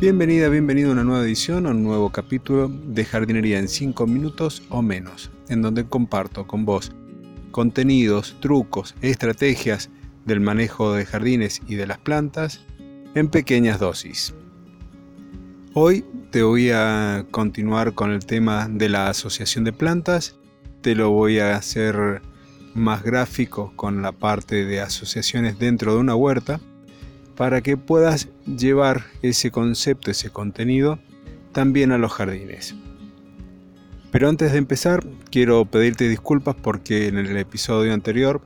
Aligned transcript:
Bienvenida, 0.00 0.48
bienvenido 0.48 0.88
a 0.88 0.92
una 0.92 1.04
nueva 1.04 1.24
edición, 1.24 1.66
a 1.66 1.72
un 1.72 1.82
nuevo 1.82 2.08
capítulo 2.08 2.68
de 2.68 3.04
jardinería 3.04 3.58
en 3.58 3.68
5 3.68 4.06
minutos 4.06 4.62
o 4.70 4.80
menos, 4.80 5.30
en 5.50 5.60
donde 5.60 5.84
comparto 5.84 6.46
con 6.46 6.64
vos 6.64 6.90
contenidos, 7.50 8.34
trucos, 8.40 8.94
estrategias 9.02 9.90
del 10.24 10.40
manejo 10.40 10.94
de 10.94 11.04
jardines 11.04 11.60
y 11.68 11.74
de 11.74 11.86
las 11.86 11.98
plantas 11.98 12.64
en 13.14 13.28
pequeñas 13.28 13.78
dosis. 13.78 14.32
Hoy 15.74 16.06
te 16.30 16.44
voy 16.44 16.70
a 16.70 17.26
continuar 17.30 17.92
con 17.92 18.10
el 18.10 18.24
tema 18.24 18.68
de 18.70 18.88
la 18.88 19.10
asociación 19.10 19.64
de 19.64 19.74
plantas, 19.74 20.34
te 20.80 20.94
lo 20.94 21.10
voy 21.10 21.40
a 21.40 21.56
hacer 21.56 22.22
más 22.72 23.02
gráfico 23.02 23.74
con 23.76 24.00
la 24.00 24.12
parte 24.12 24.64
de 24.64 24.80
asociaciones 24.80 25.58
dentro 25.58 25.92
de 25.92 26.00
una 26.00 26.14
huerta 26.14 26.58
para 27.40 27.62
que 27.62 27.78
puedas 27.78 28.28
llevar 28.44 29.06
ese 29.22 29.50
concepto, 29.50 30.10
ese 30.10 30.28
contenido, 30.28 30.98
también 31.52 31.90
a 31.90 31.96
los 31.96 32.12
jardines. 32.12 32.74
Pero 34.12 34.28
antes 34.28 34.52
de 34.52 34.58
empezar, 34.58 35.06
quiero 35.30 35.64
pedirte 35.64 36.06
disculpas 36.06 36.54
porque 36.54 37.06
en 37.06 37.16
el 37.16 37.34
episodio 37.38 37.94
anterior 37.94 38.42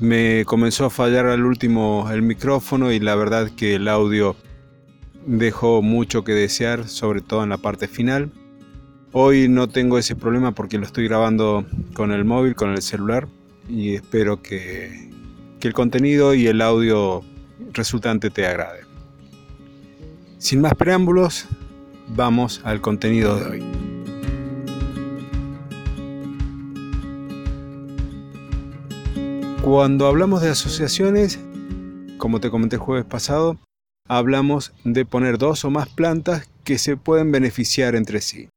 me 0.00 0.44
comenzó 0.44 0.84
a 0.84 0.90
fallar 0.90 1.24
al 1.28 1.46
último 1.46 2.06
el 2.12 2.20
micrófono 2.20 2.92
y 2.92 3.00
la 3.00 3.14
verdad 3.14 3.52
que 3.56 3.76
el 3.76 3.88
audio 3.88 4.36
dejó 5.24 5.80
mucho 5.80 6.24
que 6.24 6.32
desear, 6.32 6.88
sobre 6.88 7.22
todo 7.22 7.42
en 7.42 7.48
la 7.48 7.56
parte 7.56 7.88
final. 7.88 8.30
Hoy 9.12 9.48
no 9.48 9.66
tengo 9.66 9.96
ese 9.96 10.14
problema 10.14 10.52
porque 10.52 10.76
lo 10.76 10.84
estoy 10.84 11.08
grabando 11.08 11.64
con 11.94 12.12
el 12.12 12.26
móvil, 12.26 12.54
con 12.54 12.68
el 12.68 12.82
celular 12.82 13.28
y 13.66 13.94
espero 13.94 14.42
que, 14.42 15.10
que 15.58 15.68
el 15.68 15.72
contenido 15.72 16.34
y 16.34 16.48
el 16.48 16.60
audio 16.60 17.24
resultante 17.72 18.30
te 18.30 18.46
agrade. 18.46 18.80
Sin 20.38 20.60
más 20.60 20.74
preámbulos, 20.74 21.46
vamos 22.08 22.60
al 22.64 22.80
contenido 22.80 23.36
de 23.36 23.50
hoy. 23.50 23.64
Cuando 29.62 30.06
hablamos 30.06 30.40
de 30.40 30.50
asociaciones, 30.50 31.38
como 32.16 32.40
te 32.40 32.50
comenté 32.50 32.76
el 32.76 32.82
jueves 32.82 33.04
pasado, 33.04 33.58
hablamos 34.08 34.72
de 34.84 35.04
poner 35.04 35.36
dos 35.36 35.64
o 35.64 35.70
más 35.70 35.88
plantas 35.88 36.48
que 36.64 36.78
se 36.78 36.96
pueden 36.96 37.32
beneficiar 37.32 37.94
entre 37.94 38.20
sí. 38.20 38.48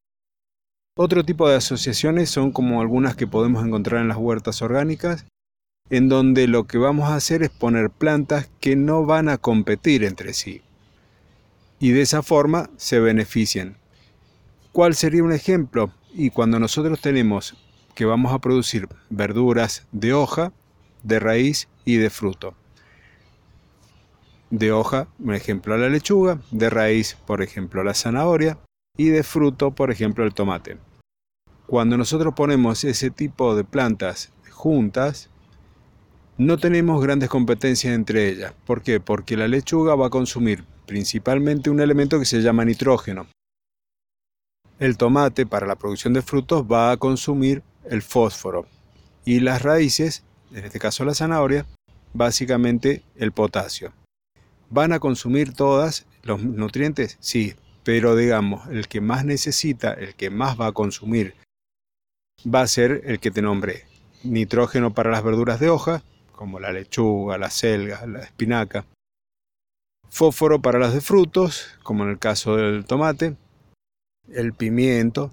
Otro 0.97 1.23
tipo 1.23 1.49
de 1.49 1.55
asociaciones 1.55 2.29
son 2.29 2.51
como 2.51 2.81
algunas 2.81 3.15
que 3.15 3.27
podemos 3.27 3.65
encontrar 3.65 4.01
en 4.01 4.07
las 4.07 4.17
huertas 4.17 4.61
orgánicas, 4.61 5.25
en 5.91 6.07
donde 6.07 6.47
lo 6.47 6.67
que 6.67 6.77
vamos 6.77 7.09
a 7.09 7.15
hacer 7.15 7.43
es 7.43 7.49
poner 7.49 7.89
plantas 7.89 8.49
que 8.61 8.77
no 8.77 9.05
van 9.05 9.27
a 9.27 9.37
competir 9.37 10.05
entre 10.05 10.33
sí. 10.33 10.61
Y 11.79 11.91
de 11.91 12.01
esa 12.01 12.23
forma 12.23 12.69
se 12.77 13.01
benefician. 13.01 13.75
¿Cuál 14.71 14.95
sería 14.95 15.21
un 15.21 15.33
ejemplo? 15.33 15.91
Y 16.13 16.29
cuando 16.29 16.59
nosotros 16.59 17.01
tenemos 17.01 17.57
que 17.93 18.05
vamos 18.05 18.31
a 18.31 18.39
producir 18.39 18.87
verduras 19.09 19.85
de 19.91 20.13
hoja, 20.13 20.53
de 21.03 21.19
raíz 21.19 21.67
y 21.83 21.97
de 21.97 22.09
fruto. 22.09 22.55
De 24.49 24.71
hoja, 24.71 25.09
por 25.23 25.35
ejemplo, 25.35 25.77
la 25.77 25.89
lechuga, 25.89 26.39
de 26.51 26.69
raíz, 26.69 27.17
por 27.27 27.41
ejemplo, 27.41 27.83
la 27.83 27.93
zanahoria 27.93 28.57
y 28.95 29.09
de 29.09 29.23
fruto, 29.23 29.71
por 29.71 29.91
ejemplo, 29.91 30.23
el 30.23 30.33
tomate. 30.33 30.77
Cuando 31.67 31.97
nosotros 31.97 32.33
ponemos 32.33 32.85
ese 32.85 33.09
tipo 33.09 33.57
de 33.57 33.65
plantas 33.65 34.31
juntas, 34.49 35.30
no 36.41 36.57
tenemos 36.57 37.01
grandes 37.03 37.29
competencias 37.29 37.93
entre 37.93 38.27
ellas. 38.27 38.53
¿Por 38.65 38.81
qué? 38.81 38.99
Porque 38.99 39.37
la 39.37 39.47
lechuga 39.47 39.93
va 39.93 40.07
a 40.07 40.09
consumir 40.09 40.63
principalmente 40.87 41.69
un 41.69 41.79
elemento 41.79 42.17
que 42.17 42.25
se 42.25 42.41
llama 42.41 42.65
nitrógeno. 42.65 43.27
El 44.79 44.97
tomate 44.97 45.45
para 45.45 45.67
la 45.67 45.75
producción 45.75 46.13
de 46.13 46.23
frutos 46.23 46.65
va 46.65 46.91
a 46.91 46.97
consumir 46.97 47.61
el 47.85 48.01
fósforo. 48.01 48.65
Y 49.23 49.39
las 49.41 49.61
raíces, 49.61 50.23
en 50.51 50.65
este 50.65 50.79
caso 50.79 51.05
la 51.05 51.13
zanahoria, 51.13 51.67
básicamente 52.13 53.03
el 53.15 53.31
potasio. 53.31 53.93
¿Van 54.71 54.93
a 54.93 54.99
consumir 54.99 55.53
todas 55.53 56.07
los 56.23 56.43
nutrientes? 56.43 57.17
Sí, 57.19 57.53
pero 57.83 58.15
digamos, 58.15 58.67
el 58.69 58.87
que 58.87 58.99
más 58.99 59.25
necesita, 59.25 59.93
el 59.93 60.15
que 60.15 60.31
más 60.31 60.59
va 60.59 60.67
a 60.67 60.71
consumir, 60.71 61.35
va 62.43 62.61
a 62.61 62.67
ser 62.67 63.03
el 63.05 63.19
que 63.19 63.29
te 63.29 63.43
nombré. 63.43 63.85
Nitrógeno 64.23 64.91
para 64.91 65.11
las 65.11 65.23
verduras 65.23 65.59
de 65.59 65.69
hoja, 65.69 66.01
como 66.41 66.59
la 66.59 66.71
lechuga, 66.71 67.37
la 67.37 67.51
selga, 67.51 68.03
la 68.07 68.21
espinaca. 68.21 68.87
Fósforo 70.09 70.59
para 70.59 70.79
las 70.79 70.91
de 70.91 70.99
frutos, 70.99 71.77
como 71.83 72.03
en 72.03 72.09
el 72.09 72.17
caso 72.17 72.55
del 72.55 72.83
tomate, 72.83 73.35
el 74.27 74.51
pimiento 74.53 75.31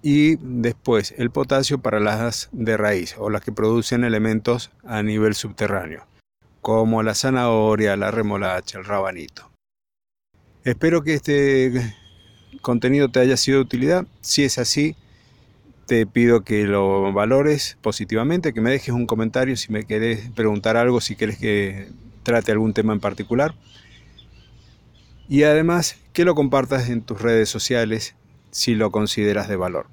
y 0.00 0.36
después 0.36 1.12
el 1.18 1.32
potasio 1.32 1.78
para 1.78 1.98
las 1.98 2.50
de 2.52 2.76
raíz 2.76 3.16
o 3.18 3.30
las 3.30 3.42
que 3.42 3.50
producen 3.50 4.04
elementos 4.04 4.70
a 4.84 5.02
nivel 5.02 5.34
subterráneo, 5.34 6.06
como 6.60 7.02
la 7.02 7.16
zanahoria, 7.16 7.96
la 7.96 8.12
remolacha, 8.12 8.78
el 8.78 8.84
rabanito. 8.84 9.50
Espero 10.62 11.02
que 11.02 11.14
este 11.14 11.96
contenido 12.62 13.08
te 13.08 13.18
haya 13.18 13.36
sido 13.36 13.58
de 13.58 13.64
utilidad. 13.64 14.06
Si 14.20 14.44
es 14.44 14.58
así, 14.58 14.94
te 15.88 16.06
pido 16.06 16.44
que 16.44 16.64
lo 16.64 17.14
valores 17.14 17.78
positivamente, 17.80 18.52
que 18.52 18.60
me 18.60 18.70
dejes 18.70 18.94
un 18.94 19.06
comentario 19.06 19.56
si 19.56 19.72
me 19.72 19.84
querés 19.84 20.30
preguntar 20.32 20.76
algo, 20.76 21.00
si 21.00 21.16
quieres 21.16 21.38
que 21.38 21.88
trate 22.24 22.52
algún 22.52 22.74
tema 22.74 22.92
en 22.92 23.00
particular. 23.00 23.54
Y 25.30 25.44
además 25.44 25.96
que 26.12 26.26
lo 26.26 26.34
compartas 26.34 26.90
en 26.90 27.00
tus 27.00 27.22
redes 27.22 27.48
sociales 27.48 28.14
si 28.50 28.74
lo 28.74 28.90
consideras 28.90 29.48
de 29.48 29.56
valor. 29.56 29.86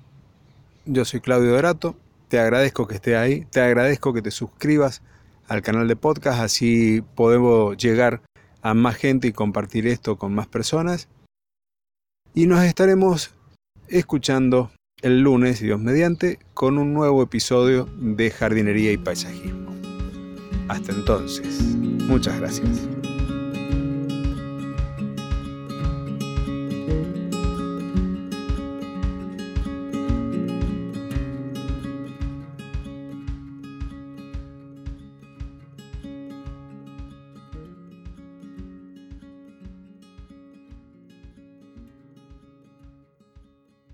Yo 0.85 1.05
soy 1.05 1.21
Claudio 1.21 1.51
Dorato, 1.51 1.95
te 2.27 2.39
agradezco 2.39 2.87
que 2.87 2.95
estés 2.95 3.15
ahí, 3.15 3.45
te 3.49 3.61
agradezco 3.61 4.13
que 4.13 4.21
te 4.21 4.31
suscribas 4.31 5.01
al 5.47 5.61
canal 5.61 5.87
de 5.87 5.95
podcast, 5.95 6.41
así 6.41 7.03
podemos 7.15 7.77
llegar 7.77 8.21
a 8.61 8.73
más 8.73 8.97
gente 8.97 9.29
y 9.29 9.31
compartir 9.31 9.87
esto 9.87 10.17
con 10.17 10.35
más 10.35 10.47
personas. 10.47 11.07
Y 12.33 12.47
nos 12.47 12.65
estaremos 12.65 13.31
escuchando 13.87 14.71
el 15.01 15.21
lunes, 15.21 15.59
Dios 15.59 15.79
mediante, 15.79 16.39
con 16.53 16.77
un 16.77 16.93
nuevo 16.93 17.21
episodio 17.21 17.87
de 17.97 18.31
jardinería 18.31 18.91
y 18.91 18.97
paisajismo. 18.97 19.73
Hasta 20.67 20.91
entonces, 20.91 21.59
muchas 22.07 22.39
gracias. 22.39 22.69